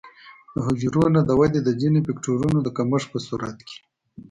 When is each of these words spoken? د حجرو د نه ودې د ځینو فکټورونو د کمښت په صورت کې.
د 0.53 0.55
حجرو 0.65 1.03
د 1.13 1.17
نه 1.29 1.33
ودې 1.39 1.59
د 1.63 1.69
ځینو 1.79 1.99
فکټورونو 2.07 2.59
د 2.63 2.67
کمښت 2.77 3.07
په 3.11 3.19
صورت 3.27 3.57
کې. 3.67 3.77